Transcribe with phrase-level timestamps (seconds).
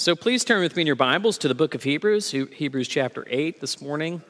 [0.00, 3.26] So please turn with me in your Bibles to the book of Hebrews, Hebrews chapter
[3.28, 4.22] 8 this morning.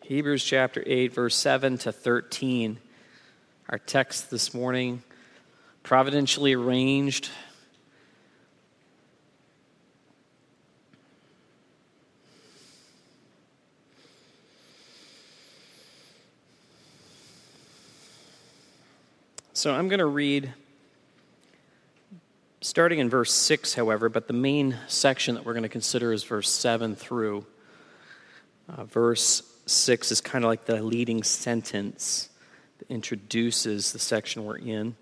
[0.00, 2.80] Hebrews chapter 8, verse 7 to 13.
[3.68, 5.04] Our text this morning,
[5.84, 7.30] providentially arranged
[19.60, 20.54] So I'm going to read,
[22.62, 26.24] starting in verse 6, however, but the main section that we're going to consider is
[26.24, 27.44] verse 7 through.
[28.70, 32.30] Uh, verse 6 is kind of like the leading sentence
[32.78, 34.96] that introduces the section we're in.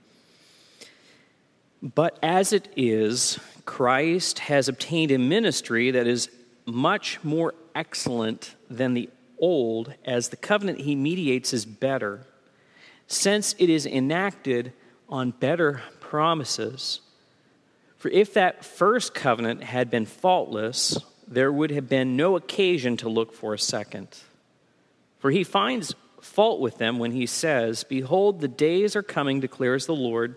[1.81, 6.31] But as it is, Christ has obtained a ministry that is
[6.67, 12.27] much more excellent than the old, as the covenant he mediates is better
[13.09, 14.73] since it is enacted
[15.09, 17.01] on better promises.
[17.97, 23.09] For if that first covenant had been faultless, there would have been no occasion to
[23.09, 24.09] look for a second.
[25.19, 29.86] For he finds fault with them when he says, Behold, the days are coming, declares
[29.86, 30.36] the Lord,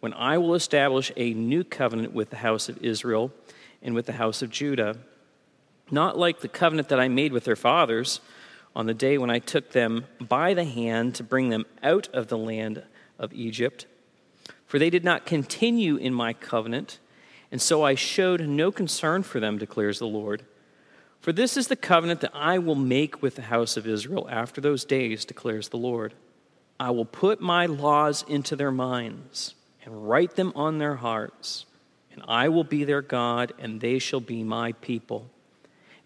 [0.00, 3.32] when I will establish a new covenant with the house of Israel
[3.80, 4.98] and with the house of Judah.
[5.90, 8.20] Not like the covenant that I made with their fathers
[8.78, 12.28] on the day when I took them by the hand to bring them out of
[12.28, 12.84] the land
[13.18, 13.86] of Egypt.
[14.66, 17.00] For they did not continue in my covenant,
[17.50, 20.44] and so I showed no concern for them, declares the Lord.
[21.20, 24.60] For this is the covenant that I will make with the house of Israel after
[24.60, 26.14] those days, declares the Lord.
[26.78, 31.66] I will put my laws into their minds and write them on their hearts,
[32.12, 35.28] and I will be their God, and they shall be my people.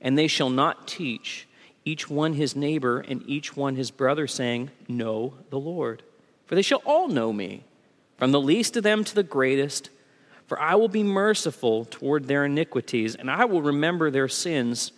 [0.01, 1.47] And they shall not teach
[1.85, 6.03] each one his neighbor and each one his brother, saying, Know the Lord.
[6.47, 7.65] For they shall all know me,
[8.17, 9.91] from the least of them to the greatest.
[10.47, 14.93] For I will be merciful toward their iniquities, and I will remember their sins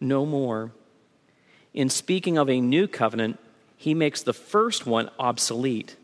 [0.00, 0.72] no more.
[1.72, 3.38] In speaking of a new covenant,
[3.76, 5.96] he makes the first one obsolete.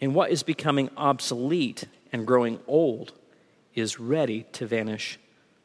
[0.00, 3.12] And what is becoming obsolete and growing old
[3.74, 5.18] is ready to vanish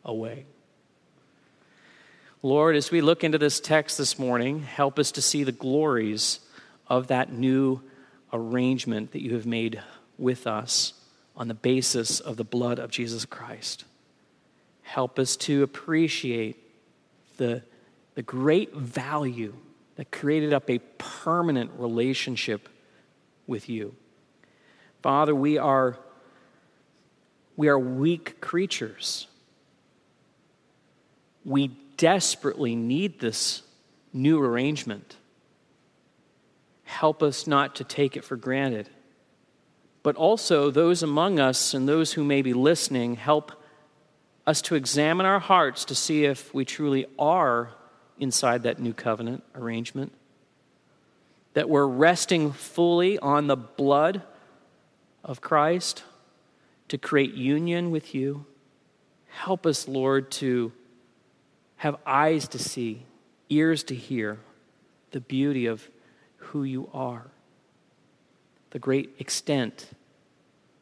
[0.03, 0.45] away.
[2.45, 6.39] Lord, as we look into this text this morning, help us to see the glories
[6.87, 7.81] of that new
[8.31, 9.81] arrangement that you have made
[10.19, 10.93] with us
[11.35, 13.83] on the basis of the blood of Jesus Christ.
[14.83, 16.57] Help us to appreciate
[17.37, 17.63] the,
[18.13, 19.55] the great value
[19.95, 22.69] that created up a permanent relationship
[23.47, 23.95] with you.
[25.01, 25.97] Father, we are,
[27.57, 29.25] we are weak creatures.
[31.43, 33.61] We desperately need this
[34.13, 35.17] new arrangement.
[36.83, 38.89] Help us not to take it for granted.
[40.03, 43.51] But also, those among us and those who may be listening, help
[44.45, 47.71] us to examine our hearts to see if we truly are
[48.19, 50.11] inside that new covenant arrangement.
[51.53, 54.21] That we're resting fully on the blood
[55.23, 56.03] of Christ
[56.89, 58.45] to create union with you.
[59.29, 60.71] Help us, Lord, to
[61.85, 63.05] have eyes to see,
[63.47, 64.39] ears to hear
[65.11, 65.87] the beauty of
[66.37, 67.27] who you are,
[68.71, 69.91] the great extent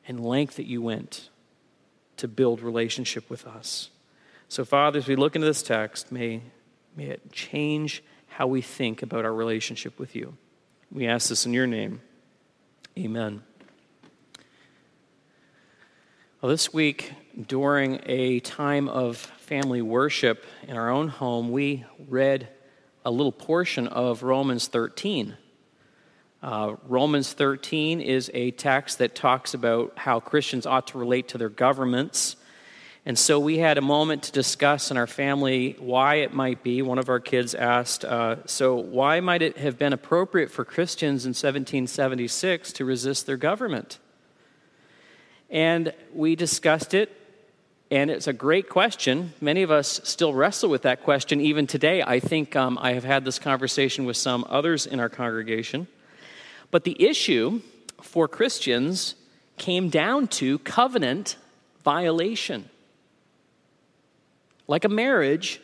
[0.08, 1.30] and length that you went
[2.16, 3.90] to build relationship with us.
[4.48, 6.42] So, Father, as we look into this text, may,
[6.96, 10.38] may it change how we think about our relationship with you.
[10.90, 12.00] We ask this in your name.
[12.98, 13.44] Amen.
[16.40, 22.48] Well, this week, during a time of family worship in our own home, we read
[23.04, 25.36] a little portion of Romans 13.
[26.44, 31.38] Uh, Romans 13 is a text that talks about how Christians ought to relate to
[31.38, 32.36] their governments.
[33.06, 36.82] And so we had a moment to discuss in our family why it might be.
[36.82, 41.26] One of our kids asked, uh, So, why might it have been appropriate for Christians
[41.26, 44.00] in 1776 to resist their government?
[45.50, 47.12] And we discussed it,
[47.92, 49.34] and it's a great question.
[49.40, 52.02] Many of us still wrestle with that question even today.
[52.02, 55.88] I think um, I have had this conversation with some others in our congregation.
[56.72, 57.62] But the issue
[58.02, 59.16] for Christians
[59.58, 61.38] came down to covenant
[61.84, 62.70] violation.
[64.68, 65.62] Like a marriage,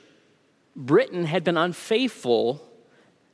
[0.76, 2.62] Britain had been unfaithful.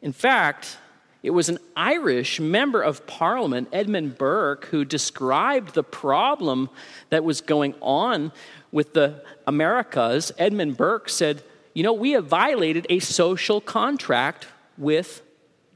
[0.02, 0.78] In fact,
[1.26, 6.70] it was an Irish member of parliament, Edmund Burke, who described the problem
[7.10, 8.32] that was going on
[8.76, 10.34] with the Americas.
[10.38, 11.42] Edmund Burke said,
[11.74, 15.22] You know, we have violated a social contract with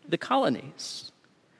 [0.06, 1.10] the colonies.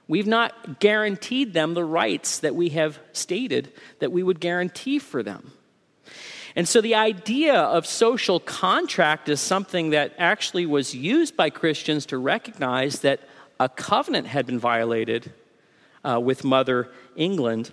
[0.10, 5.24] We've not guaranteed them the rights that we have stated that we would guarantee for
[5.24, 5.54] them.
[6.58, 12.06] And so the idea of social contract is something that actually was used by Christians
[12.08, 13.22] to recognize that
[13.62, 15.32] a covenant had been violated
[16.04, 17.72] uh, with Mother England.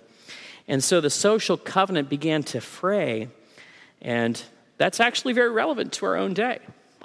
[0.69, 3.27] And so the social covenant began to fray.
[4.01, 4.41] And
[4.77, 6.59] that's actually very relevant to our own day.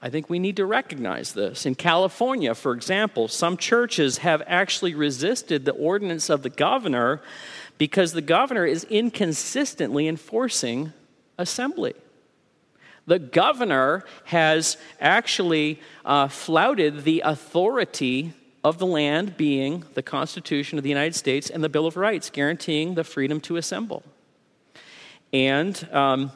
[0.04, 1.64] I think we need to recognize this.
[1.64, 7.22] In California, for example, some churches have actually resisted the ordinance of the governor
[7.78, 10.92] because the governor is inconsistently enforcing
[11.38, 11.94] assembly.
[13.06, 18.32] The governor has actually uh, flouted the authority
[18.64, 22.30] of the land, being the Constitution of the United States and the Bill of Rights,
[22.30, 24.04] guaranteeing the freedom to assemble.
[25.32, 26.30] And um,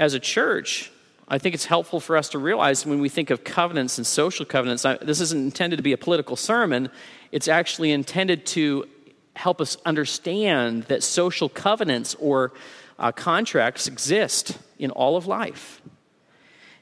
[0.00, 0.90] as a church,
[1.28, 4.46] I think it's helpful for us to realize when we think of covenants and social
[4.46, 6.90] covenants, I, this isn't intended to be a political sermon.
[7.30, 8.88] It's actually intended to
[9.36, 12.52] help us understand that social covenants or
[12.98, 15.82] uh, contracts exist in all of life.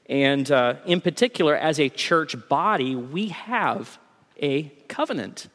[0.09, 3.99] And uh, in particular, as a church body, we have
[4.41, 5.49] a covenant,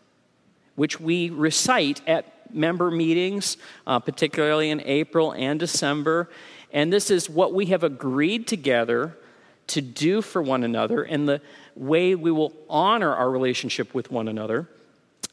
[0.76, 3.56] which we recite at member meetings,
[3.88, 6.30] uh, particularly in April and December.
[6.74, 9.16] And this is what we have agreed together
[9.68, 11.40] to do for one another and the
[11.76, 14.68] way we will honor our relationship with one another.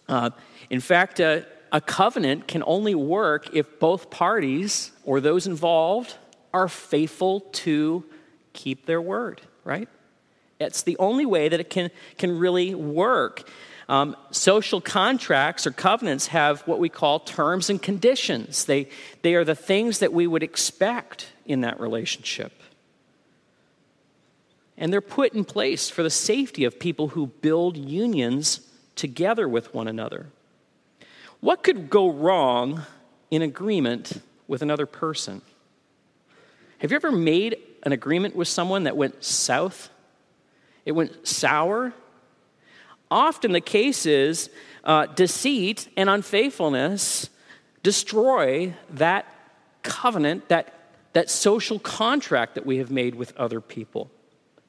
[0.09, 0.31] Uh,
[0.69, 1.41] in fact, uh,
[1.73, 6.17] a covenant can only work if both parties or those involved
[6.53, 8.05] are faithful to
[8.53, 9.89] keep their word, right?
[10.59, 13.49] It's the only way that it can, can really work.
[13.91, 18.67] Um, social contracts or covenants have what we call terms and conditions.
[18.67, 18.89] They,
[19.23, 22.53] they are the things that we would expect in that relationship.
[24.79, 28.61] And they're put in place for the safety of people who build unions
[28.95, 30.29] together with one another.
[31.41, 32.83] What could go wrong
[33.29, 35.43] in agreement with another person?
[36.79, 39.91] Have you ever made an agreement with someone that went south?
[40.85, 41.93] It went sour?
[43.11, 44.51] Often the case is
[44.85, 47.29] uh, deceit and unfaithfulness
[47.83, 49.27] destroy that
[49.83, 50.75] covenant, that,
[51.13, 54.11] that social contract that we have made with other people.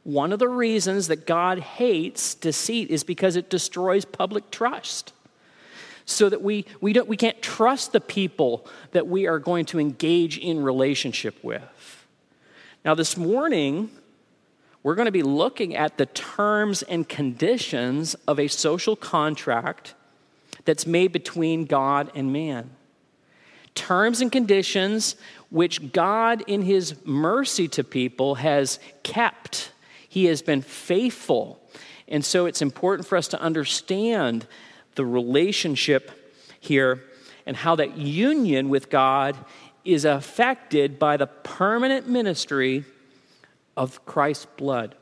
[0.04, 5.14] One of the reasons that God hates deceit is because it destroys public trust
[6.06, 9.80] so that we, we, don't, we can't trust the people that we are going to
[9.80, 12.08] engage in relationship with.
[12.84, 13.92] Now, this morning,
[14.84, 19.94] we're going to be looking at the terms and conditions of a social contract
[20.66, 22.72] that's made between God and man.
[23.76, 25.16] Terms and conditions
[25.50, 29.72] which God, in His mercy to people, has kept.
[30.08, 31.60] He has been faithful.
[32.08, 34.46] And so it's important for us to understand
[34.96, 37.04] the relationship here
[37.46, 39.38] and how that union with God
[39.84, 42.86] is affected by the permanent ministry
[43.76, 44.96] of Christ's blood.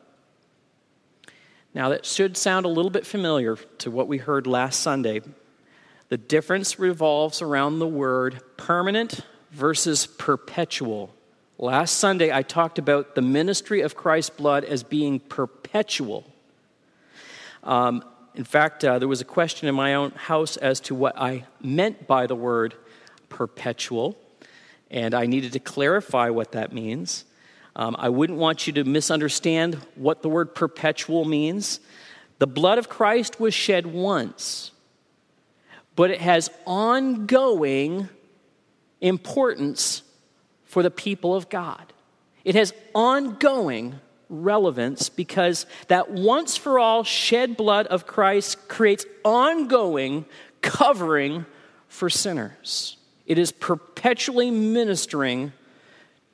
[1.73, 5.21] Now, that should sound a little bit familiar to what we heard last Sunday.
[6.09, 9.21] The difference revolves around the word permanent
[9.51, 11.13] versus perpetual.
[11.57, 16.25] Last Sunday, I talked about the ministry of Christ's blood as being perpetual.
[17.63, 21.19] Um, in fact, uh, there was a question in my own house as to what
[21.19, 22.73] I meant by the word
[23.27, 24.17] perpetual,
[24.89, 27.25] and I needed to clarify what that means.
[27.75, 31.79] Um, I wouldn't want you to misunderstand what the word perpetual means.
[32.39, 34.71] The blood of Christ was shed once,
[35.95, 38.09] but it has ongoing
[39.01, 40.01] importance
[40.65, 41.93] for the people of God.
[42.43, 43.99] It has ongoing
[44.29, 50.25] relevance because that once for all shed blood of Christ creates ongoing
[50.61, 51.45] covering
[51.87, 52.97] for sinners.
[53.25, 55.51] It is perpetually ministering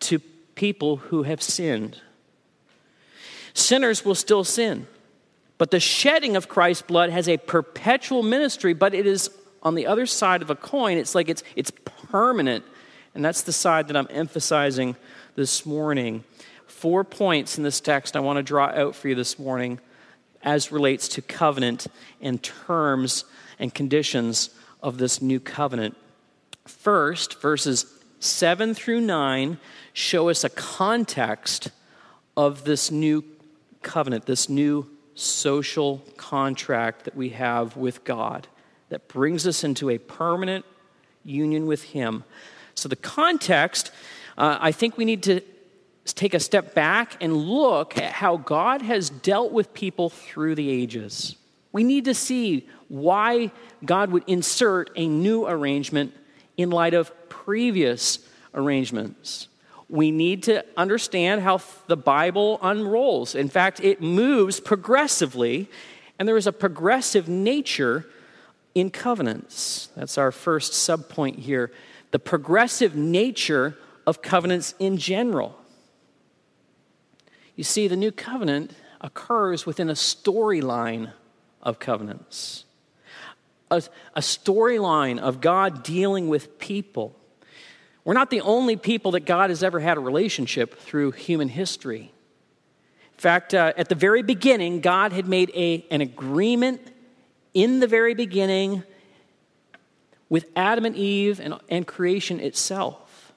[0.01, 0.19] to
[0.55, 2.01] people who have sinned.
[3.53, 4.87] Sinners will still sin,
[5.57, 9.29] but the shedding of Christ's blood has a perpetual ministry, but it is
[9.63, 10.97] on the other side of a coin.
[10.97, 12.65] It's like it's, it's permanent.
[13.13, 14.95] And that's the side that I'm emphasizing
[15.35, 16.23] this morning
[16.67, 19.79] four points in this text I want to draw out for you this morning
[20.43, 21.87] as relates to covenant
[22.21, 23.25] and terms
[23.57, 24.49] and conditions
[24.83, 25.95] of this new covenant.
[26.65, 27.85] First, verses
[28.19, 29.57] 7 through 9
[29.93, 31.69] show us a context
[32.35, 33.23] of this new
[33.81, 38.47] covenant, this new social contract that we have with God
[38.89, 40.65] that brings us into a permanent
[41.23, 42.23] union with Him.
[42.75, 43.91] So, the context,
[44.37, 45.41] uh, I think we need to
[46.05, 50.69] take a step back and look at how God has dealt with people through the
[50.69, 51.35] ages.
[51.71, 53.51] We need to see why
[53.83, 56.13] God would insert a new arrangement
[56.57, 57.11] in light of
[57.45, 58.19] previous
[58.55, 59.47] arrangements.
[59.87, 63.35] We need to understand how the Bible unrolls.
[63.35, 65.69] In fact, it moves progressively,
[66.17, 68.07] and there is a progressive nature
[68.73, 69.89] in covenants.
[69.95, 71.71] That's our first subpoint here
[72.11, 75.59] the progressive nature of covenants in general.
[77.57, 78.71] You see, the new covenant
[79.01, 81.11] occurs within a storyline
[81.61, 82.63] of covenants,
[83.69, 83.83] a,
[84.13, 87.17] a storyline of God dealing with people.
[88.05, 92.13] We're not the only people that God has ever had a relationship through human history.
[93.13, 96.81] In fact, uh, at the very beginning, God had made a, an agreement
[97.55, 98.83] in the very beginning
[100.29, 103.33] with Adam and Eve and, and creation itself.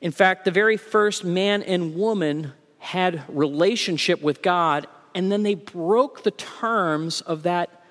[0.00, 5.54] In fact, the very first man and woman had relationship with God, and then they
[5.54, 7.84] broke the terms of that,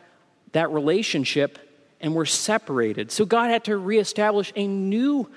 [0.53, 1.59] that relationship
[2.01, 3.11] and were separated.
[3.11, 5.29] So God had to reestablish a new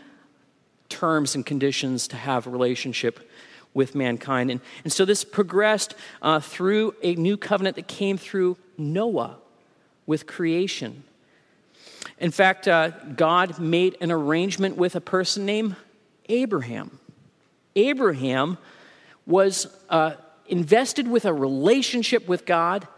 [0.89, 3.29] terms and conditions to have a relationship
[3.75, 4.51] with mankind.
[4.51, 9.37] And, and so this progressed uh, through a new covenant that came through Noah
[10.07, 11.05] with creation.
[12.19, 15.77] In fact, uh, God made an arrangement with a person named
[16.29, 16.99] Abraham.
[17.77, 18.59] Abraham
[19.27, 20.13] was uh,
[20.47, 22.89] invested with a relationship with God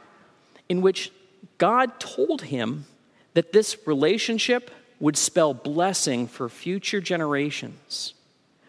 [0.69, 1.13] in which
[1.59, 2.87] God told him
[3.35, 4.71] that this relationship
[5.01, 8.15] would spell blessing for future generations.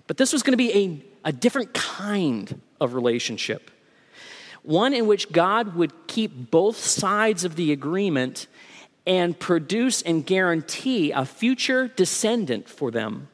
[0.08, 3.70] But this was going to be a, a different kind of relationship,
[4.64, 8.48] one in which God would keep both sides of the agreement
[9.06, 13.28] and produce and guarantee a future descendant for them,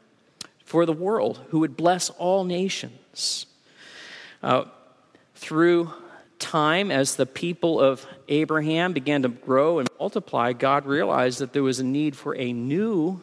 [0.63, 3.45] for the world, who would bless all nations.
[4.41, 4.65] Uh,
[5.35, 5.91] through
[6.39, 11.63] time, as the people of Abraham began to grow and multiply, God realized that there
[11.63, 13.21] was a need for a new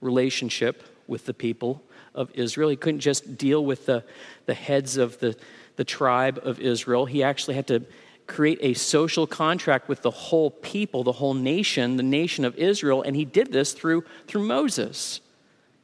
[0.00, 1.82] relationship with the people
[2.14, 2.68] of Israel.
[2.68, 4.04] He couldn't just deal with the,
[4.46, 5.36] the heads of the,
[5.76, 7.84] the tribe of Israel, he actually had to
[8.26, 13.02] create a social contract with the whole people, the whole nation, the nation of Israel,
[13.02, 15.20] and he did this through, through Moses.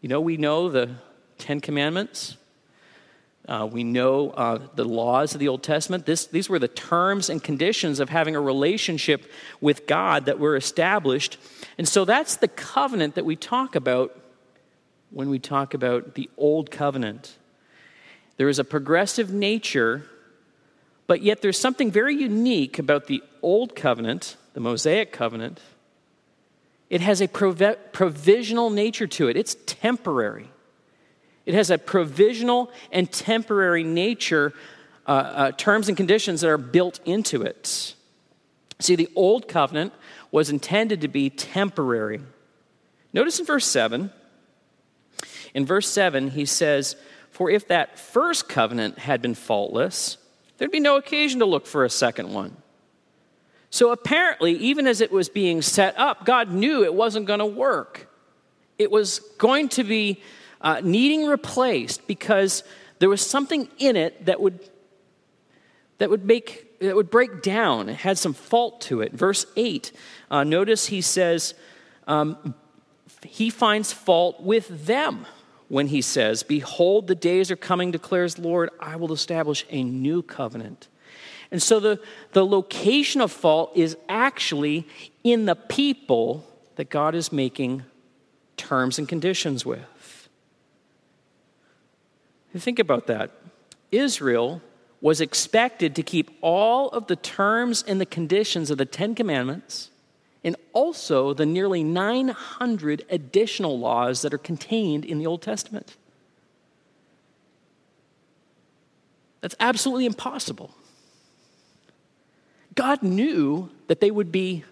[0.01, 0.97] You know, we know the
[1.39, 2.37] Ten Commandments.
[3.49, 6.07] Uh, we know uh, the laws of the Old Testament.
[6.07, 9.29] This, these were the terms and conditions of having a relationship
[9.61, 11.39] with God that were established.
[11.77, 14.17] And so that's the covenant that we talk about
[15.11, 17.37] when we talk about the Old Covenant.
[18.37, 20.05] There is a progressive nature
[21.07, 25.61] but yet, there's something very unique about the Old Covenant, the Mosaic Covenant.
[26.89, 30.49] It has a prov- provisional nature to it, it's temporary.
[31.45, 34.53] It has a provisional and temporary nature,
[35.07, 37.95] uh, uh, terms and conditions that are built into it.
[38.79, 39.93] See, the Old Covenant
[40.31, 42.21] was intended to be temporary.
[43.13, 44.11] Notice in verse 7,
[45.55, 46.97] in verse 7, he says,
[47.31, 50.17] For if that first covenant had been faultless,
[50.63, 52.57] There'd be no occasion to look for a second one.
[53.71, 57.47] So apparently, even as it was being set up, God knew it wasn't going to
[57.47, 58.09] work.
[58.79, 60.23] It was going to be
[60.63, 62.65] uh, needing replaced because
[62.99, 64.59] there was something in it that would
[65.99, 67.89] that would make that would break down.
[67.89, 69.13] It had some fault to it.
[69.13, 69.93] Verse eight.
[70.31, 71.55] Uh, notice he says
[72.07, 72.55] um,
[73.25, 75.27] he finds fault with them
[75.69, 80.23] when he says, Behold, the days are coming, declares Lord, I will establish a new
[80.23, 80.89] covenant.
[81.51, 82.01] And so the,
[82.33, 84.87] the location of fault is actually
[85.23, 87.85] in the people that God is making
[88.57, 89.85] terms and conditions with.
[92.57, 93.31] Think about that.
[93.91, 94.61] Israel
[95.01, 99.91] was expected to keep all of the terms and the conditions of the Ten Commandments
[100.45, 105.97] and also the nearly 900 additional laws that are contained in the Old Testament.
[109.41, 110.75] That's absolutely impossible.
[112.75, 114.65] God knew that they would be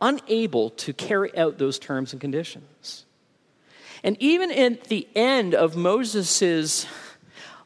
[0.00, 3.04] unable to carry out those terms and conditions.
[4.02, 6.86] And even at the end of Moses'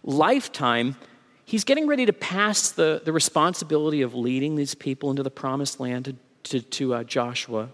[0.03, 0.97] lifetime,
[1.45, 5.81] he's getting ready to pass the, the responsibility of leading these people into the promised
[5.81, 7.71] land to to, to uh, Joshua.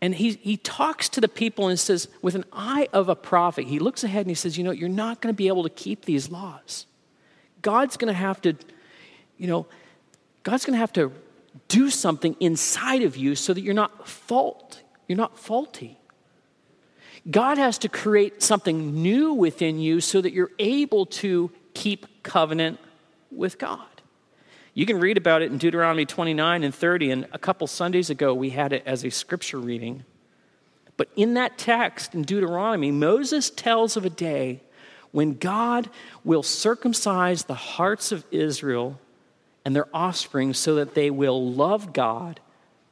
[0.00, 3.66] And he, he talks to the people and says, with an eye of a prophet,
[3.66, 5.70] he looks ahead and he says, You know, you're not going to be able to
[5.70, 6.86] keep these laws.
[7.62, 8.54] God's going to have to,
[9.38, 9.66] you know,
[10.42, 11.12] God's going to have to
[11.68, 15.98] do something inside of you so that you're not fault, you're not faulty.
[17.30, 22.78] God has to create something new within you so that you're able to keep covenant
[23.30, 23.86] with God.
[24.74, 28.34] You can read about it in Deuteronomy 29 and 30, and a couple Sundays ago
[28.34, 30.04] we had it as a scripture reading.
[30.96, 34.60] But in that text in Deuteronomy, Moses tells of a day
[35.12, 35.88] when God
[36.24, 38.98] will circumcise the hearts of Israel
[39.64, 42.40] and their offspring so that they will love God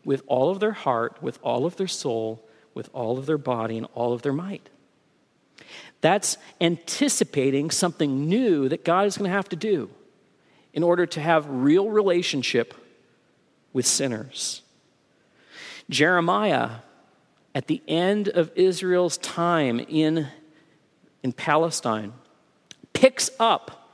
[0.04, 3.76] with all of their heart, with all of their soul, with all of their body,
[3.78, 4.68] and all of their might.
[6.00, 9.90] That's anticipating something new that God is going to have to do
[10.72, 12.74] in order to have real relationship
[13.72, 14.62] with sinners.
[15.88, 16.70] Jeremiah,
[17.54, 20.28] at the end of Israel's time in,
[21.22, 22.12] in Palestine,
[22.92, 23.90] picks up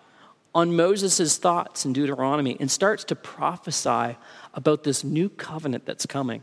[0.54, 4.16] on Moses' thoughts in Deuteronomy and starts to prophesy
[4.54, 6.42] about this new covenant that's coming.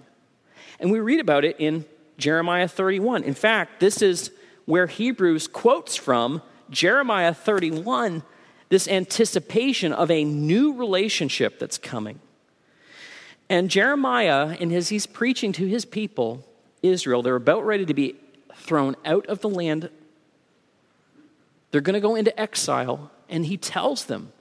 [0.79, 1.85] And we read about it in
[2.17, 3.23] Jeremiah 31.
[3.23, 4.31] In fact, this is
[4.65, 8.23] where Hebrews quotes from Jeremiah 31
[8.69, 12.19] this anticipation of a new relationship that's coming.
[13.49, 16.43] And Jeremiah, and as he's preaching to his people,
[16.81, 18.15] Israel, they're about ready to be
[18.55, 19.89] thrown out of the land.
[21.71, 24.31] They're going to go into exile, and he tells them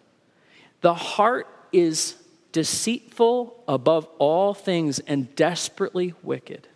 [0.80, 2.16] the heart is
[2.52, 6.68] deceitful above all things and desperately wicked.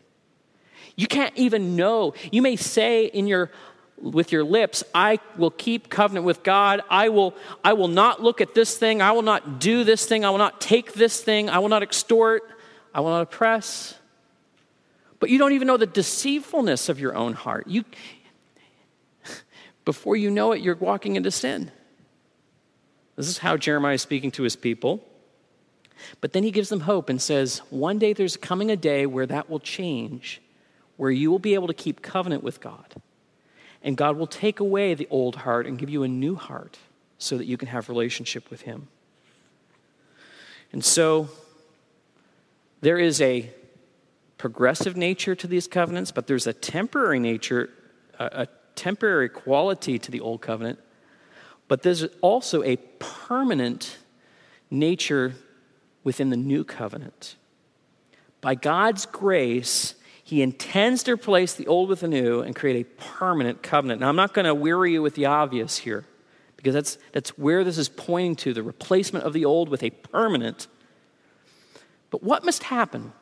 [0.98, 2.12] You can't even know.
[2.32, 3.52] You may say in your
[4.00, 6.82] with your lips, I will keep covenant with God.
[6.90, 9.00] I will, I will not look at this thing.
[9.00, 10.24] I will not do this thing.
[10.24, 11.48] I will not take this thing.
[11.50, 12.42] I will not extort.
[12.94, 13.94] I will not oppress.
[15.20, 17.66] But you don't even know the deceitfulness of your own heart.
[17.66, 17.84] You,
[19.84, 21.70] before you know it, you're walking into sin.
[23.16, 25.04] This is how Jeremiah is speaking to his people.
[26.20, 29.26] But then he gives them hope and says, One day there's coming a day where
[29.26, 30.40] that will change,
[30.98, 32.96] where you will be able to keep covenant with God.
[33.82, 36.76] And God will take away the old heart and give you a new heart
[37.16, 38.88] so that you can have relationship with him.
[40.72, 41.30] And so
[42.80, 43.50] there is a
[44.36, 47.70] progressive nature to these covenants, but there's a temporary nature,
[48.18, 50.80] a, a temporary quality to the old covenant.
[51.68, 53.98] But there's also a permanent
[54.70, 55.34] nature
[56.02, 57.37] within the new covenant.
[58.40, 59.94] By God's grace,
[60.28, 64.02] he intends to replace the old with the new and create a permanent covenant.
[64.02, 66.04] Now, I'm not going to weary you with the obvious here,
[66.58, 69.88] because that's, that's where this is pointing to the replacement of the old with a
[69.88, 70.66] permanent.
[72.10, 73.14] But what must happen?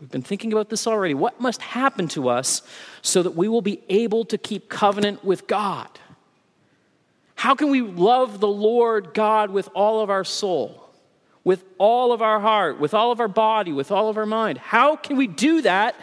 [0.00, 1.14] We've been thinking about this already.
[1.14, 2.62] What must happen to us
[3.02, 5.88] so that we will be able to keep covenant with God?
[7.34, 10.84] How can we love the Lord God with all of our soul?
[11.42, 14.58] with all of our heart, with all of our body, with all of our mind.
[14.58, 15.94] How can we do that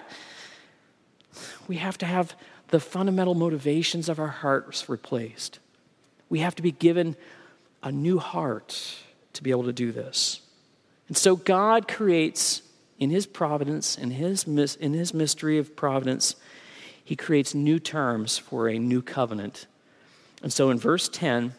[1.67, 2.35] we have to have
[2.69, 5.59] the fundamental motivations of our hearts replaced.
[6.29, 7.15] We have to be given
[7.81, 8.95] a new heart
[9.33, 10.41] to be able to do this.
[11.07, 12.61] And so God creates
[12.97, 16.35] in his providence, in his, in his mystery of providence,
[17.03, 19.67] he creates new terms for a new covenant.
[20.41, 21.53] And so in verse 10,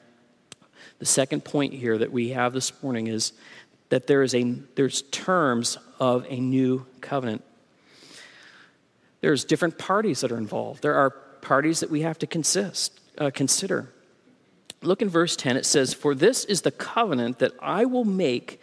[0.98, 3.32] the second point here that we have this morning is
[3.90, 4.42] that there is a
[4.74, 7.44] there's terms of a new covenant.
[9.24, 10.82] There's different parties that are involved.
[10.82, 13.88] There are parties that we have to consist, uh, consider.
[14.82, 15.56] Look in verse 10.
[15.56, 18.60] It says, For this is the covenant that I will make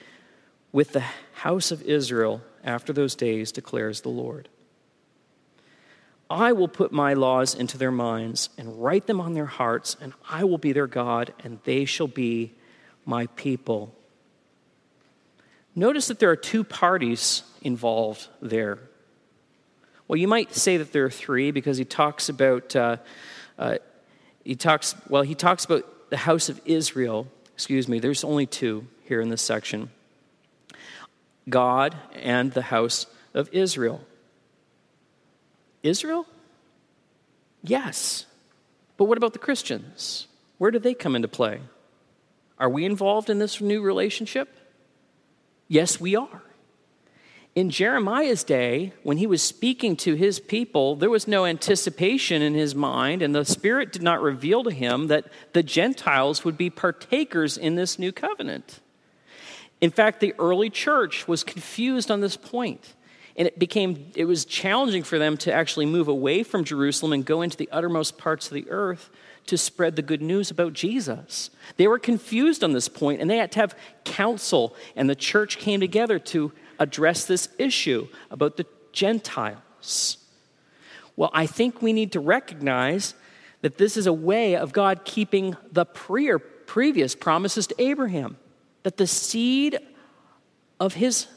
[0.71, 4.49] with the house of Israel after those days, declares the Lord.
[6.29, 10.13] I will put my laws into their minds and write them on their hearts, and
[10.29, 12.53] I will be their God, and they shall be
[13.03, 13.95] my people.
[15.73, 18.90] Notice that there are two parties involved there.
[20.11, 22.97] Well, you might say that there are three because he talks about, uh,
[23.57, 23.77] uh,
[24.43, 27.29] he talks, well, he talks about the house of Israel.
[27.53, 29.89] Excuse me, there's only two here in this section
[31.47, 34.01] God and the house of Israel.
[35.81, 36.27] Israel?
[37.63, 38.25] Yes.
[38.97, 40.27] But what about the Christians?
[40.57, 41.61] Where do they come into play?
[42.59, 44.49] Are we involved in this new relationship?
[45.69, 46.43] Yes, we are.
[47.53, 52.53] In Jeremiah's day, when he was speaking to his people, there was no anticipation in
[52.53, 56.69] his mind, and the Spirit did not reveal to him that the Gentiles would be
[56.69, 58.79] partakers in this new covenant.
[59.81, 62.93] In fact, the early church was confused on this point,
[63.35, 67.25] and it became it was challenging for them to actually move away from Jerusalem and
[67.25, 69.09] go into the uttermost parts of the earth
[69.47, 71.49] to spread the good news about Jesus.
[71.75, 75.57] They were confused on this point, and they had to have counsel, and the church
[75.57, 80.17] came together to address this issue about the Gentiles?
[81.15, 83.13] Well, I think we need to recognize
[83.61, 88.37] that this is a way of God keeping the pre- previous promises to Abraham,
[88.83, 89.77] that the seed
[90.79, 91.27] of his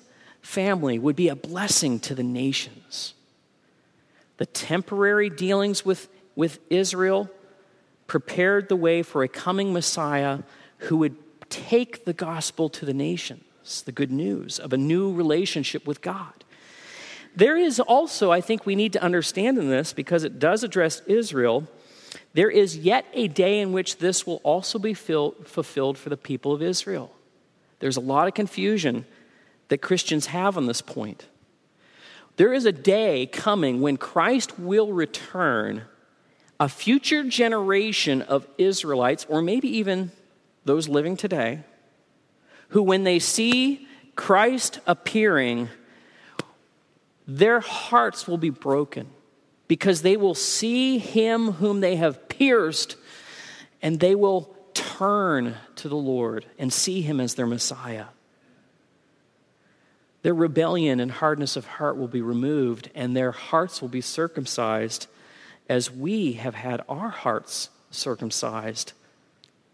[0.40, 3.14] family would be a blessing to the nations.
[4.38, 7.30] The temporary dealings with, with Israel
[8.07, 10.40] prepared the way for a coming Messiah
[10.78, 11.16] who would
[11.50, 13.44] take the gospel to the nations,
[13.83, 16.44] the good news of a new relationship with God.
[17.37, 21.03] There is also, I think we need to understand in this, because it does address
[21.07, 21.66] Israel,
[22.33, 26.53] there is yet a day in which this will also be fulfilled for the people
[26.53, 27.11] of Israel.
[27.81, 29.05] There's a lot of confusion
[29.68, 31.27] that Christians have on this point.
[32.37, 35.83] There is a day coming when Christ will return,
[36.61, 40.12] a future generation of Israelites, or maybe even
[40.64, 41.64] those living today,
[42.74, 45.68] who, when they see Christ appearing,
[47.24, 49.06] their hearts will be broken
[49.68, 52.96] because they will see him whom they have pierced
[53.80, 58.06] and they will turn to the Lord and see him as their Messiah.
[60.22, 65.06] Their rebellion and hardness of heart will be removed, and their hearts will be circumcised
[65.68, 68.94] as we have had our hearts circumcised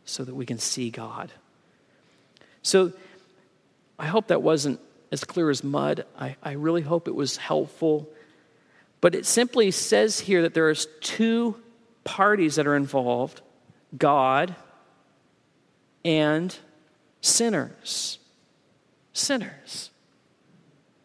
[0.05, 1.33] so that we can see God.
[2.63, 2.93] So
[3.99, 4.81] I hope that wasn't
[5.13, 6.05] as clear as mud.
[6.19, 8.09] I, I really hope it was helpful.
[9.01, 11.57] But it simply says here that there are two
[12.05, 13.41] parties that are involved
[13.97, 14.55] God
[16.05, 16.57] and
[17.21, 18.19] sinners.
[19.13, 19.91] Sinners.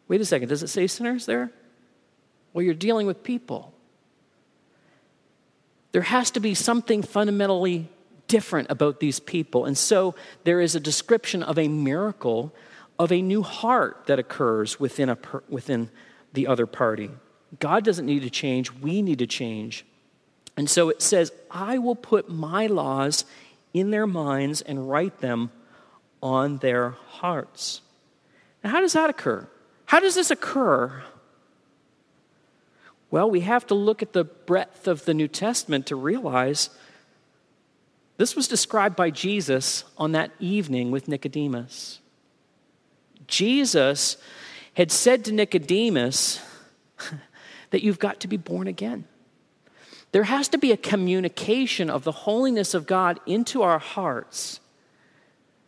[0.08, 1.52] Wait a second, does it say sinners there?
[2.54, 3.74] Well, you're dealing with people.
[5.92, 7.90] There has to be something fundamentally
[8.28, 9.66] different about these people.
[9.66, 12.54] And so there is a description of a miracle
[12.98, 15.18] of a new heart that occurs within, a,
[15.50, 15.90] within
[16.34, 17.10] the other party.
[17.60, 19.86] God doesn't need to change, we need to change.
[20.58, 23.26] And so it says, I will put my laws
[23.74, 25.52] in their minds and write them
[26.24, 27.82] on their hearts.
[28.64, 29.48] Now, how does that occur?
[29.86, 31.04] How does this occur?
[33.12, 36.70] Well, we have to look at the breadth of the New Testament to realize
[38.18, 42.00] this was described by Jesus on that evening with Nicodemus.
[43.28, 44.18] Jesus
[44.74, 46.40] had said to Nicodemus
[47.72, 49.06] that you've got to be born again.
[50.12, 54.60] There has to be a communication of the holiness of God into our hearts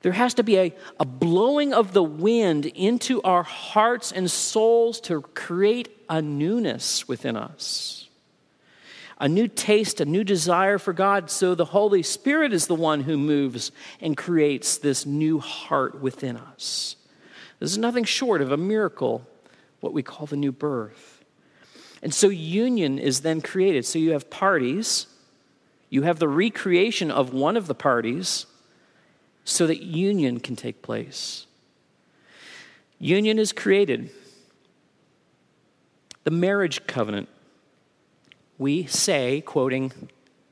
[0.02, 5.02] there has to be a, a blowing of the wind into our hearts and souls
[5.02, 8.07] to create a newness within us.
[9.20, 11.32] A new taste, a new desire for God.
[11.32, 16.38] So the Holy Spirit is the one who moves and creates this new heart within
[16.38, 16.96] us.
[17.60, 19.26] This is nothing short of a miracle,
[19.80, 21.24] what we call the new birth.
[22.04, 23.86] And so union is then created.
[23.86, 25.08] So you have parties,
[25.90, 28.46] you have the recreation of one of the parties
[29.46, 31.48] so that union can take place.
[33.00, 34.12] Union is created.
[36.24, 37.30] The marriage covenant.
[38.58, 39.91] We say, quoting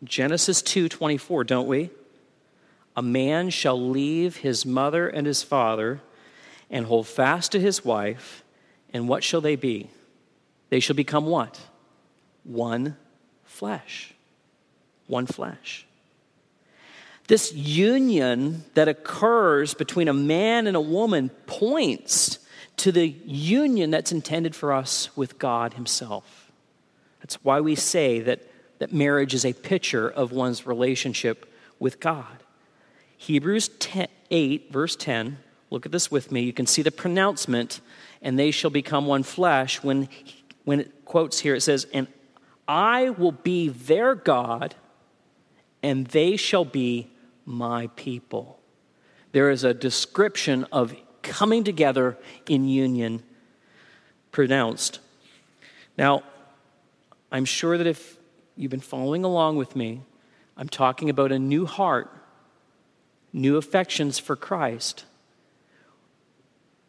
[0.04, 1.90] Genesis 2:24, don't we?
[2.96, 6.02] A man shall leave his mother and his father
[6.70, 8.44] and hold fast to his wife,
[8.94, 9.90] and what shall they be?
[10.70, 11.60] They shall become what?
[12.44, 12.98] One
[13.44, 14.14] flesh.
[15.08, 15.86] One flesh.
[17.28, 22.40] This union that occurs between a man and a woman points
[22.78, 26.45] to the union that's intended for us with God Himself.
[27.26, 28.40] That's why we say that,
[28.78, 32.44] that marriage is a picture of one's relationship with God.
[33.18, 35.40] Hebrews 10, 8, verse 10,
[35.72, 36.42] look at this with me.
[36.42, 37.82] You can see the pronouncement,
[38.22, 39.82] and they shall become one flesh.
[39.82, 40.08] When,
[40.66, 42.06] when it quotes here, it says, And
[42.68, 44.76] I will be their God,
[45.82, 47.10] and they shall be
[47.44, 48.60] my people.
[49.32, 53.24] There is a description of coming together in union
[54.32, 55.00] pronounced.
[55.98, 56.22] Now,
[57.36, 58.18] I'm sure that if
[58.56, 60.00] you've been following along with me,
[60.56, 62.10] I'm talking about a new heart,
[63.34, 65.04] new affections for Christ.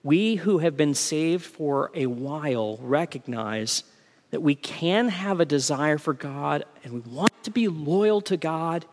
[0.05, 3.83] We who have been saved for a while recognize
[4.31, 8.37] that we can have a desire for God and we want to be loyal to
[8.37, 8.87] God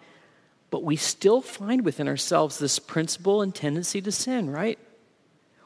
[0.72, 4.80] but we still find within ourselves this principle and tendency to sin, right?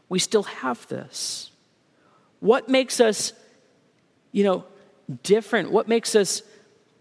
[0.10, 1.50] We still have this.
[2.41, 3.32] What makes us,
[4.34, 4.65] you know,
[5.24, 5.72] different?
[5.72, 6.41] What makes us,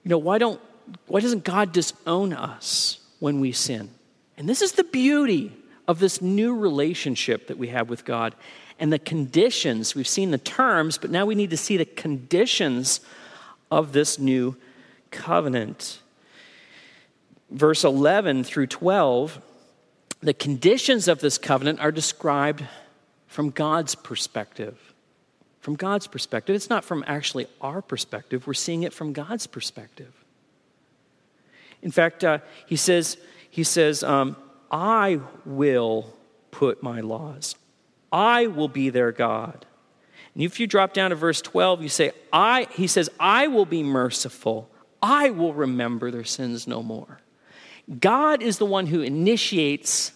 [0.03, 0.61] you know, why don't
[1.09, 3.91] why doesn't God disown us when we sin?
[4.37, 5.53] And this is the beauty
[5.89, 8.37] of this new relationship that we have with God
[8.79, 9.95] and the conditions.
[9.97, 13.01] We've seen the terms, but now we need to see the conditions
[13.71, 14.57] of this new
[15.11, 16.01] covenant
[17.51, 19.41] verse 11 through 12,
[20.21, 22.65] the conditions of this covenant are described
[23.27, 24.86] from God's perspective.
[25.67, 26.55] From God's perspective.
[26.55, 30.15] It's not from actually our perspective, we're seeing it from God's perspective.
[31.83, 33.17] In fact, uh, he says,
[33.51, 34.37] he says um,
[34.71, 36.15] I will
[36.53, 37.57] put my laws,
[38.13, 39.67] I will be their God.
[40.35, 43.67] And if you drop down to verse 12, you say, I, he says, I will
[43.67, 44.71] be merciful.
[45.03, 47.19] I will remember their sins no more.
[47.99, 50.13] God is the one who initiates,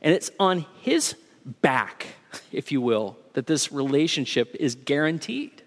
[0.00, 1.16] and it's on his
[1.60, 2.06] back,
[2.52, 5.62] if you will, that this relationship is guaranteed.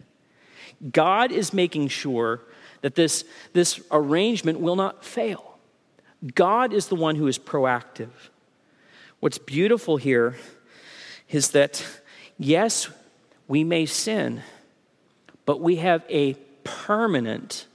[0.91, 2.41] God is making sure
[2.81, 5.57] that this, this arrangement will not fail.
[6.33, 8.09] God is the one who is proactive.
[9.19, 10.37] What's beautiful here
[11.29, 11.85] is that,
[12.37, 12.89] yes,
[13.47, 14.41] we may sin,
[15.45, 17.67] but we have a permanent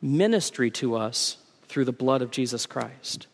[0.00, 3.26] ministry to us through the blood of Jesus Christ.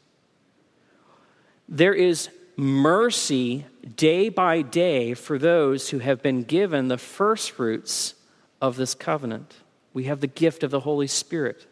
[1.68, 2.28] There is
[2.60, 3.64] mercy
[3.96, 8.14] day by day for those who have been given the first fruits
[8.60, 9.54] of this covenant.
[9.94, 11.66] We have the gift of the Holy Spirit.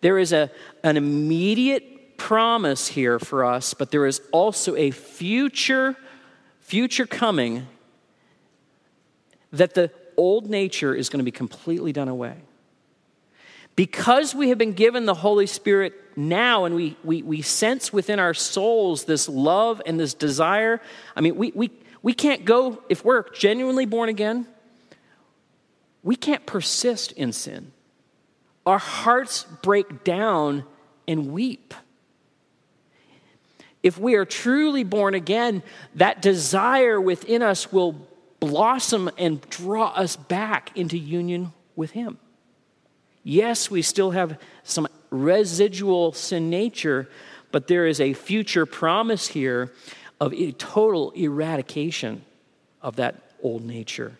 [0.00, 0.50] There is a,
[0.82, 5.96] an immediate promise here for us, but there is also a future,
[6.60, 7.66] future coming
[9.52, 12.36] that the old nature is going to be completely done away.
[13.76, 18.18] Because we have been given the Holy Spirit now and we, we, we sense within
[18.18, 20.80] our souls this love and this desire,
[21.16, 21.70] I mean, we, we,
[22.02, 24.46] we can't go, if we're genuinely born again,
[26.02, 27.72] we can't persist in sin.
[28.66, 30.64] Our hearts break down
[31.08, 31.74] and weep.
[33.82, 35.62] If we are truly born again,
[35.94, 38.08] that desire within us will
[38.40, 42.18] blossom and draw us back into union with Him.
[43.22, 47.08] Yes, we still have some residual sin nature,
[47.52, 49.72] but there is a future promise here
[50.20, 52.24] of a total eradication
[52.82, 54.18] of that old nature.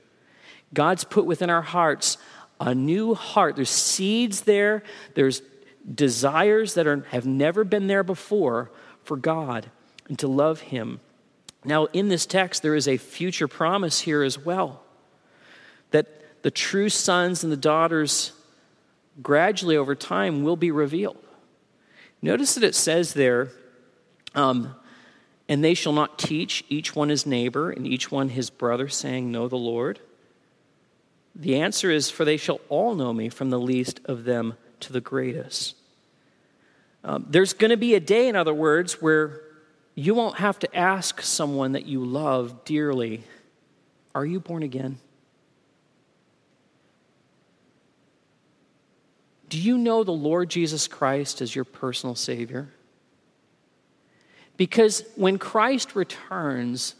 [0.72, 2.18] God's put within our hearts
[2.60, 3.56] a new heart.
[3.56, 4.82] There's seeds there,
[5.14, 5.42] there's
[5.92, 8.70] desires that are, have never been there before
[9.04, 9.70] for God
[10.08, 11.00] and to love Him.
[11.64, 14.82] Now, in this text, there is a future promise here as well
[15.90, 18.32] that the true sons and the daughters
[19.22, 21.18] gradually over time will be revealed.
[22.22, 23.50] Notice that it says there,
[24.34, 24.74] um,
[25.48, 29.30] and they shall not teach each one his neighbor and each one his brother, saying,
[29.30, 30.00] Know the Lord.
[31.34, 34.92] The answer is, For they shall all know me, from the least of them to
[34.92, 35.76] the greatest.
[37.04, 39.42] Um, there's going to be a day, in other words, where
[39.94, 43.22] you won't have to ask someone that you love dearly,
[44.14, 44.98] Are you born again?
[49.54, 52.70] Do you know the Lord Jesus Christ as your personal Savior?
[54.56, 56.96] Because when Christ returns,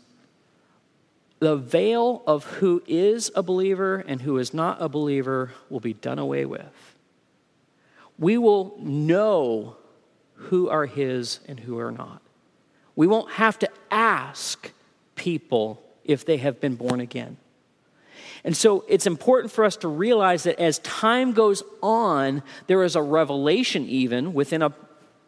[1.41, 5.95] the veil of who is a believer and who is not a believer will be
[5.95, 6.97] done away with.
[8.21, 9.75] We will know
[10.35, 12.23] who are His and who are not.
[12.95, 14.71] We won't have to ask
[15.17, 17.37] people if they have been born again.
[18.45, 22.95] And so it's important for us to realize that as time goes on, there is
[22.95, 24.75] a revelation even within a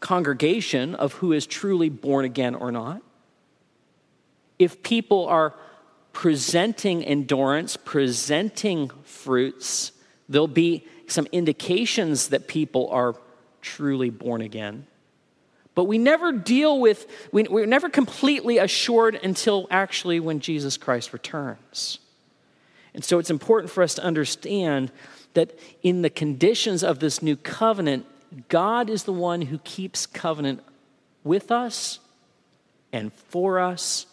[0.01, 3.03] congregation of who is truly born again or not.
[4.59, 5.55] If people are
[6.13, 9.93] presenting endurance, presenting fruits,
[10.29, 13.15] there'll be some indications that people are
[13.63, 14.87] truly born again.
[15.75, 21.13] But we never deal with, we, are never completely assured until actually when Jesus Christ
[21.13, 21.99] returns.
[22.97, 24.91] And so it's important for us to understand
[25.35, 28.07] that in the conditions of this new covenant,
[28.49, 30.61] God is the one who keeps covenant
[31.23, 32.01] with us
[32.95, 34.07] and for us.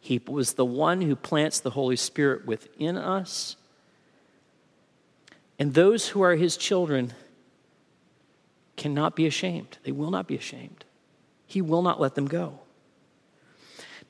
[0.00, 3.54] He was the one who plants the Holy Spirit within us.
[5.56, 7.14] And those who are his children
[8.76, 9.78] cannot be ashamed.
[9.84, 10.84] They will not be ashamed.
[11.46, 12.58] He will not let them go.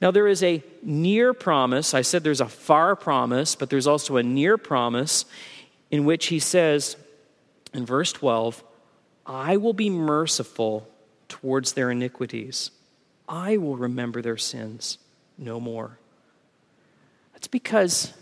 [0.01, 1.95] Now, there is a near promise.
[1.95, 5.25] I said there's a far promise, but there's also a near promise
[5.91, 6.97] in which he says
[7.73, 8.63] in verse 12,
[9.25, 10.89] I will be merciful
[11.29, 12.71] towards their iniquities.
[13.29, 14.99] I will remember their sins
[15.39, 15.99] no more.
[17.33, 18.13] That's because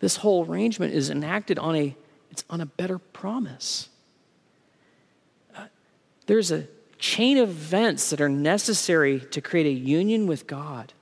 [0.00, 1.96] this whole arrangement is enacted on a
[2.30, 3.88] it's on a better promise.
[5.56, 5.64] Uh,
[6.26, 10.92] there's a chain of events that are necessary to create a union with God.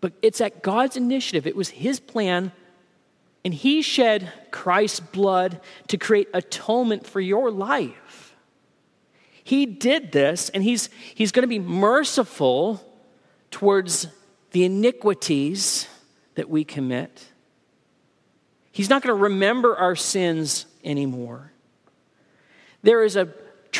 [0.00, 2.52] But it's at God's initiative, it was His plan,
[3.44, 8.36] and He shed Christ's blood to create atonement for your life.
[9.42, 12.82] He did this, and He's, he's going to be merciful
[13.50, 14.06] towards
[14.52, 15.88] the iniquities
[16.34, 17.26] that we commit.
[18.72, 21.52] He's not going to remember our sins anymore.
[22.82, 23.32] There is a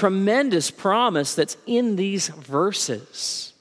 [0.05, 3.55] tremendous promise that's in these verses.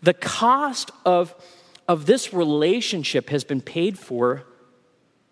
[0.00, 1.34] The cost of,
[1.88, 4.44] of this relationship has been paid for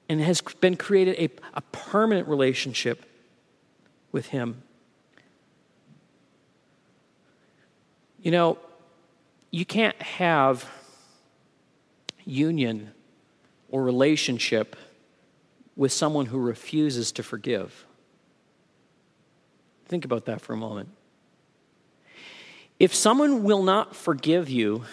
[0.08, 3.04] and has been created a, a permanent relationship
[4.10, 4.60] with Him.
[8.20, 8.58] You know,
[9.52, 10.68] you can't have
[12.24, 12.90] union
[13.68, 14.74] or relationship
[15.76, 17.85] with someone who refuses to forgive.
[19.86, 20.90] Think about that for a moment.
[22.78, 24.84] If someone will not forgive you,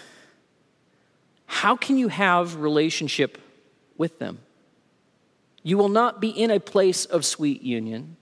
[1.46, 3.38] how can you have relationship
[3.98, 4.38] with them?
[5.62, 8.16] You will not be in a place of sweet union.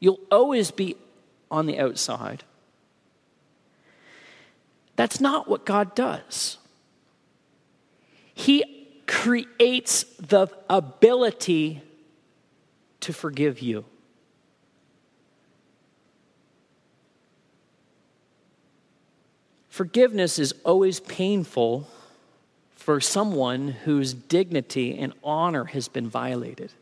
[0.00, 0.96] You'll always be
[1.50, 2.44] on the outside.
[4.96, 6.58] That's not what God does.
[8.34, 8.64] He
[9.06, 11.82] creates the ability
[13.00, 13.84] to forgive you.
[19.72, 21.88] Forgiveness is always painful
[22.74, 26.74] for someone whose dignity and honor has been violated.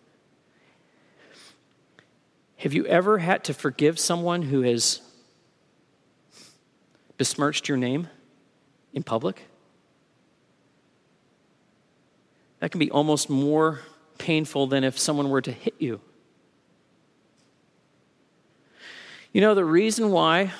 [2.56, 5.02] Have you ever had to forgive someone who has
[7.16, 8.08] besmirched your name
[8.92, 9.44] in public?
[12.58, 13.82] That can be almost more
[14.18, 16.00] painful than if someone were to hit you.
[19.32, 20.50] You know, the reason why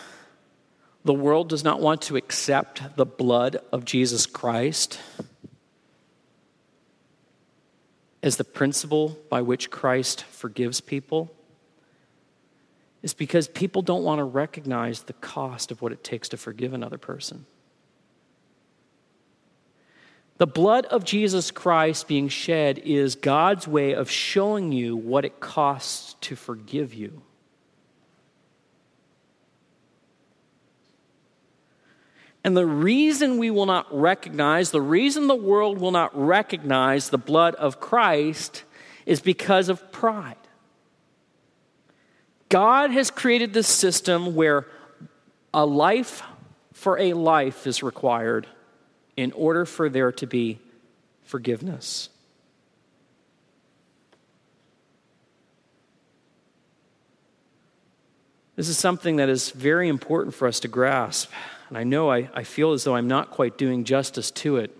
[1.04, 4.98] the world does not want to accept the blood of Jesus Christ
[8.22, 11.32] as the principle by which Christ forgives people
[13.02, 16.74] is because people don't want to recognize the cost of what it takes to forgive
[16.74, 17.46] another person.
[20.36, 25.40] The blood of Jesus Christ being shed is God's way of showing you what it
[25.40, 27.22] costs to forgive you.
[32.42, 37.18] And the reason we will not recognize, the reason the world will not recognize the
[37.18, 38.64] blood of Christ
[39.04, 40.36] is because of pride.
[42.48, 44.66] God has created this system where
[45.52, 46.22] a life
[46.72, 48.46] for a life is required
[49.16, 50.58] in order for there to be
[51.22, 52.08] forgiveness.
[58.56, 61.30] This is something that is very important for us to grasp.
[61.70, 64.76] And I know I, I feel as though I'm not quite doing justice to it.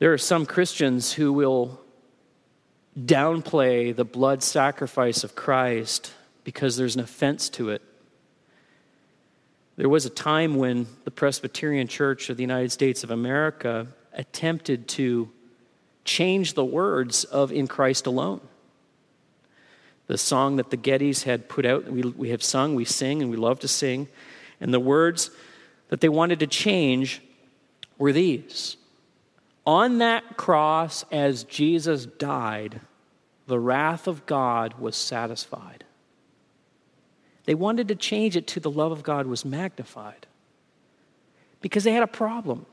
[0.00, 1.80] There are some Christians who will
[2.98, 7.82] downplay the blood sacrifice of Christ because there's an offense to it.
[9.76, 14.88] There was a time when the Presbyterian Church of the United States of America attempted
[14.88, 15.30] to
[16.04, 18.40] change the words of In Christ Alone.
[20.08, 23.30] The song that the Gettys had put out, we, we have sung, we sing, and
[23.30, 24.08] we love to sing.
[24.60, 25.30] And the words
[25.88, 27.22] that they wanted to change
[27.98, 28.76] were these
[29.66, 32.80] On that cross, as Jesus died,
[33.46, 35.84] the wrath of God was satisfied.
[37.44, 40.26] They wanted to change it to the love of God was magnified
[41.60, 42.66] because they had a problem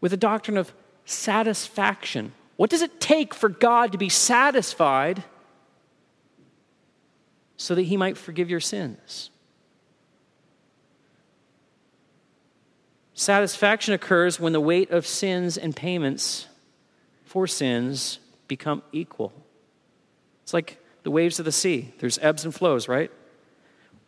[0.00, 0.72] with the doctrine of
[1.04, 2.32] satisfaction.
[2.56, 5.24] What does it take for God to be satisfied
[7.58, 9.28] so that he might forgive your sins?
[13.12, 16.46] Satisfaction occurs when the weight of sins and payments
[17.24, 19.32] for sins become equal.
[20.44, 21.92] It's like the waves of the sea.
[21.98, 23.10] There's ebbs and flows, right?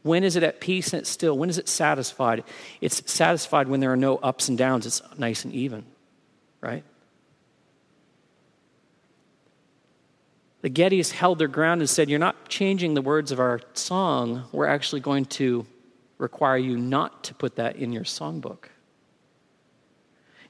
[0.03, 1.37] When is it at peace and it's still?
[1.37, 2.45] When is it satisfied?
[2.81, 4.87] It's satisfied when there are no ups and downs.
[4.87, 5.85] It's nice and even,
[6.61, 6.85] right?
[10.63, 14.45] The Gettys held their ground and said, You're not changing the words of our song.
[14.53, 15.67] We're actually going to
[16.19, 18.67] require you not to put that in your songbook.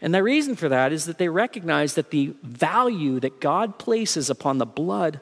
[0.00, 4.30] And the reason for that is that they recognize that the value that God places
[4.30, 5.20] upon the blood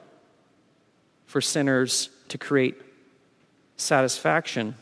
[1.26, 2.80] for sinners to create
[3.76, 4.76] satisfaction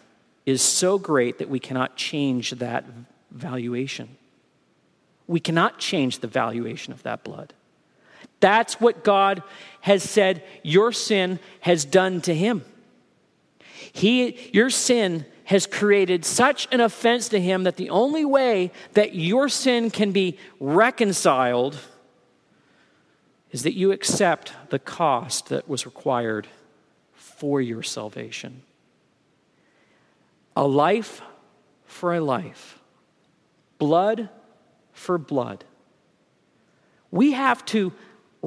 [0.44, 2.84] is so great that we cannot change that
[3.30, 4.16] valuation.
[5.26, 7.52] We cannot change the valuation of that blood.
[8.40, 9.42] That's what God
[9.80, 12.64] has said your sin has done to him.
[13.92, 19.14] He, your sin has created such an offense to him that the only way that
[19.14, 21.78] your sin can be reconciled
[23.52, 26.48] is that you accept the cost that was required
[27.14, 28.62] for your salvation.
[30.56, 31.22] A life
[31.84, 32.80] for a life,
[33.78, 34.28] blood
[34.92, 35.64] for blood.
[37.10, 37.92] We have to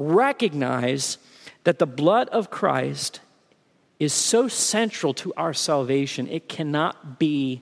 [0.00, 1.18] recognize
[1.64, 3.20] that the blood of Christ
[3.98, 7.60] is so central to our salvation, it cannot be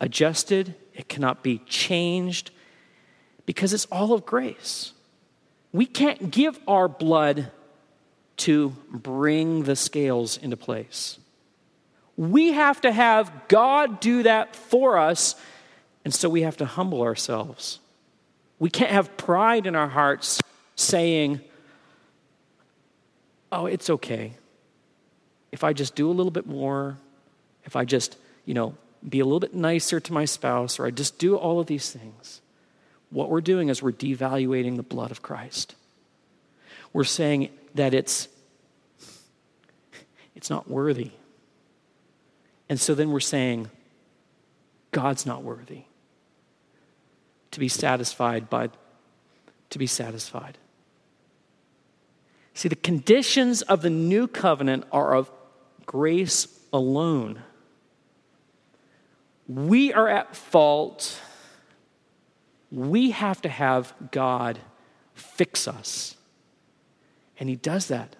[0.00, 2.50] adjusted, it cannot be changed,
[3.46, 4.92] because it's all of grace.
[5.72, 7.52] We can't give our blood
[8.38, 11.20] to bring the scales into place.
[12.16, 15.36] We have to have God do that for us,
[16.04, 17.78] and so we have to humble ourselves.
[18.58, 20.40] We can't have pride in our hearts
[20.74, 21.40] saying,
[23.52, 24.32] Oh, it's okay.
[25.52, 26.96] If I just do a little bit more,
[27.64, 28.74] if I just, you know,
[29.06, 31.90] be a little bit nicer to my spouse, or I just do all of these
[31.90, 32.40] things,
[33.10, 35.74] what we're doing is we're devaluating the blood of Christ.
[36.94, 38.28] We're saying that it's
[40.34, 41.10] it's not worthy.
[42.68, 43.70] And so then we're saying
[44.92, 45.82] God's not worthy
[47.50, 48.70] to be satisfied by
[49.70, 50.56] to be satisfied.
[52.54, 55.30] See, the conditions of the new covenant are of
[55.86, 57.42] grace alone.
[59.48, 61.20] We are at fault.
[62.70, 64.58] We have to have God
[65.14, 66.16] fix us.
[67.38, 68.16] And He does that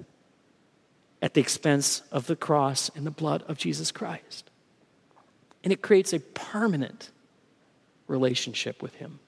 [1.21, 4.51] at the expense of the cross and the blood of Jesus Christ.
[5.63, 7.11] And it creates a permanent
[8.09, 9.21] relationship with Him.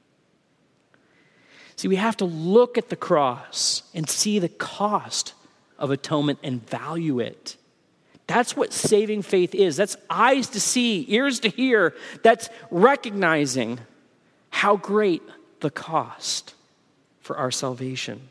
[1.76, 5.34] See, we have to look at the cross and see the cost
[5.78, 7.56] of atonement and value it.
[8.26, 9.76] That's what saving faith is.
[9.76, 11.94] That's eyes to see, ears to hear.
[12.22, 13.80] That's recognizing
[14.50, 15.22] how great
[15.60, 16.54] the cost
[17.20, 18.28] for our salvation.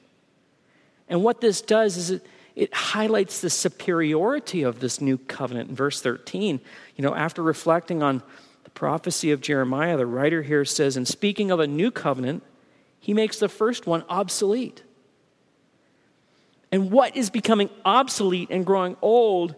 [1.09, 2.25] And what this does is it,
[2.55, 6.59] it highlights the superiority of this new covenant in verse 13.
[6.95, 8.23] You know, after reflecting on
[8.63, 12.43] the prophecy of Jeremiah, the writer here says, In speaking of a new covenant,
[13.03, 14.81] he makes the first one obsolete.
[16.71, 19.55] And what is becoming obsolete and growing old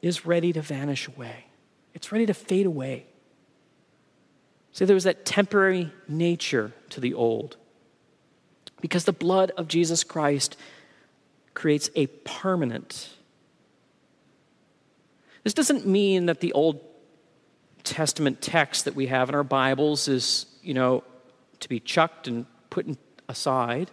[0.00, 1.44] is ready to vanish away.
[1.92, 3.04] It's ready to fade away.
[4.72, 7.58] See, there was that temporary nature to the old.
[8.80, 10.56] Because the blood of Jesus Christ
[11.52, 13.10] creates a permanent.
[15.44, 16.80] This doesn't mean that the Old
[17.84, 21.04] Testament text that we have in our Bibles is, you know,
[21.60, 22.46] to be chucked and
[22.76, 23.90] put aside.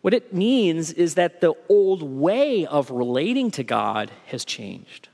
[0.00, 5.08] What it means is that the old way of relating to God has changed.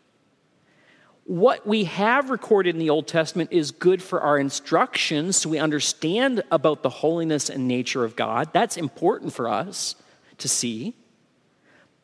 [1.25, 5.59] What we have recorded in the Old Testament is good for our instruction, so we
[5.59, 8.51] understand about the holiness and nature of God.
[8.53, 9.95] That's important for us
[10.37, 10.95] to see.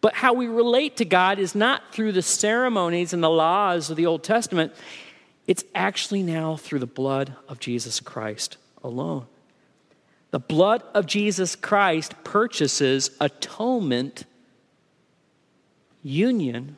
[0.00, 3.98] But how we relate to God is not through the ceremonies and the laws of
[3.98, 4.72] the Old Testament,
[5.46, 9.26] it's actually now through the blood of Jesus Christ alone.
[10.30, 14.24] The blood of Jesus Christ purchases atonement,
[16.02, 16.76] union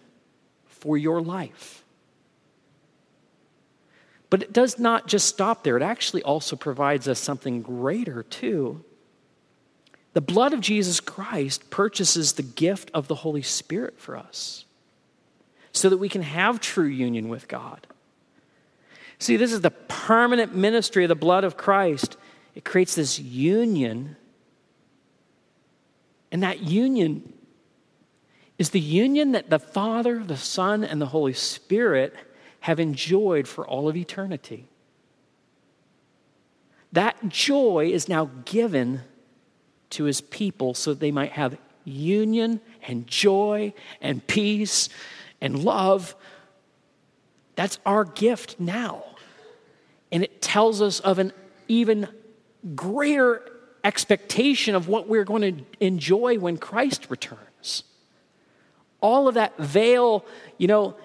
[0.66, 1.84] for your life.
[4.30, 8.82] But it does not just stop there, it actually also provides us something greater, too.
[10.14, 14.64] The blood of Jesus Christ purchases the gift of the Holy Spirit for us
[15.72, 17.86] so that we can have true union with God.
[19.18, 22.16] See, this is the permanent ministry of the blood of Christ
[22.54, 24.16] it creates this union.
[26.30, 27.32] And that union
[28.58, 32.14] is the union that the Father, the Son, and the Holy Spirit
[32.60, 34.68] have enjoyed for all of eternity.
[36.92, 39.00] That joy is now given
[39.90, 44.88] to his people so that they might have union and joy and peace
[45.40, 46.14] and love.
[47.56, 49.04] That's our gift now.
[50.10, 51.32] And it tells us of an
[51.68, 52.08] even
[52.74, 53.42] greater
[53.84, 57.84] expectation of what we're going to enjoy when Christ returns.
[59.00, 60.24] All of that veil,
[60.58, 60.96] you know,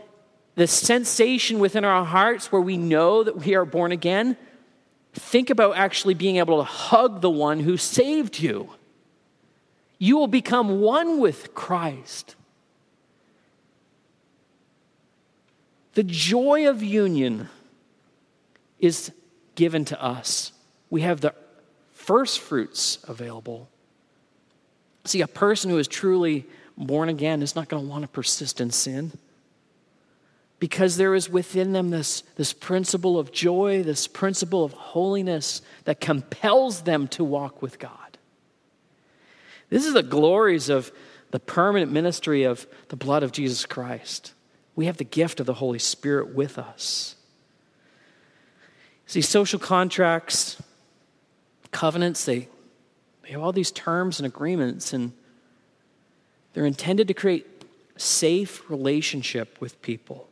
[0.55, 4.38] the sensation within our hearts where we know that we are born again.
[5.14, 8.70] Think about actually being able to hug the one who saved you.
[9.99, 12.36] You will become one with Christ.
[15.93, 17.49] The joy of union
[18.78, 19.12] is
[19.55, 20.51] given to us.
[20.91, 21.34] We have the
[22.08, 23.68] first fruits available.
[25.03, 26.45] See, a person who is truly
[26.78, 29.12] born again is not going to want to persist in sin
[30.58, 35.99] because there is within them this, this principle of joy, this principle of holiness that
[35.99, 38.18] compels them to walk with God.
[39.70, 40.93] This is the glories of
[41.32, 44.34] the permanent ministry of the blood of Jesus Christ.
[44.78, 47.16] We have the gift of the Holy Spirit with us.
[49.08, 50.62] See, social contracts,
[51.72, 52.47] covenants, they,
[53.24, 55.11] they have all these terms and agreements, and
[56.53, 57.45] they're intended to create
[57.97, 60.28] safe relationship with people.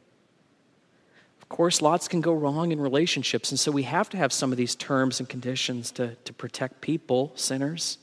[1.42, 4.52] Of course, lots can go wrong in relationships, and so we have to have some
[4.52, 8.00] of these terms and conditions to, to protect people, sinners.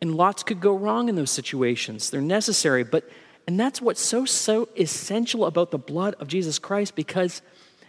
[0.00, 2.10] And lots could go wrong in those situations.
[2.10, 3.08] They're necessary, but
[3.46, 7.40] and that's what's so so essential about the blood of Jesus Christ because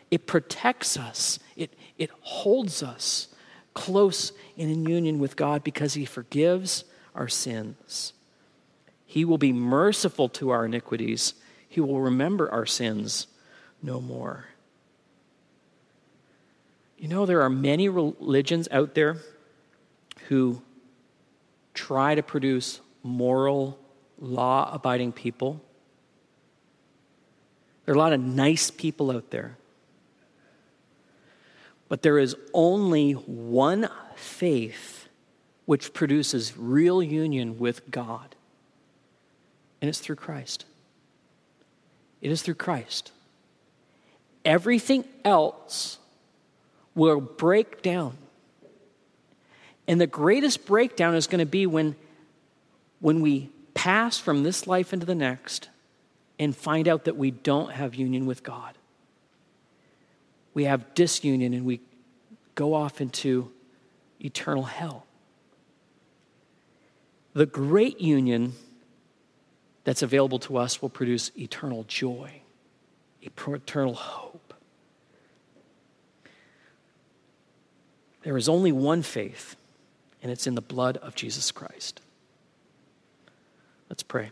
[0.09, 1.37] it protects us.
[1.55, 3.27] It it holds us
[3.79, 6.83] close and in union with God because he forgives
[7.15, 8.11] our sins.
[9.05, 11.33] He will be merciful to our iniquities.
[11.69, 13.27] He will remember our sins
[13.81, 14.47] no more.
[16.97, 19.15] You know, there are many religions out there
[20.27, 20.61] who
[21.73, 23.79] try to produce moral,
[24.19, 25.61] law abiding people.
[27.85, 29.58] There are a lot of nice people out there.
[31.89, 35.09] But there is only one faith
[35.65, 38.35] which produces real union with God,
[39.81, 40.65] and it's through Christ.
[42.21, 43.11] It is through Christ.
[44.45, 45.97] Everything else
[46.95, 48.17] will break down
[49.89, 51.95] and the greatest breakdown is going to be when,
[52.99, 55.69] when we pass from this life into the next
[56.37, 58.77] and find out that we don't have union with God.
[60.53, 61.81] We have disunion and we
[62.55, 63.51] go off into
[64.19, 65.05] eternal hell.
[67.33, 68.53] The great union
[69.83, 72.41] that's available to us will produce eternal joy,
[73.21, 74.53] eternal hope.
[78.23, 79.55] There is only one faith
[80.21, 82.01] and it's in the blood of Jesus Christ.
[83.89, 84.31] Let's pray.